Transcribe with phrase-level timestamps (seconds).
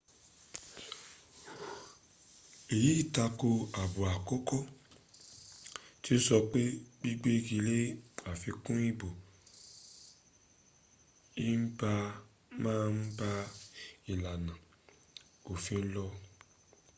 [2.75, 3.49] èyí tako
[3.81, 4.61] àbọ̀ àkọ́kọ́
[6.01, 6.61] tí ó sọ pé
[7.01, 7.77] gbigbégilé
[8.31, 9.09] àfikun ìbò
[11.49, 11.91] ìba
[12.63, 12.73] má
[13.17, 13.31] ba
[14.13, 14.53] ìlànà
[15.51, 16.05] òfin lọ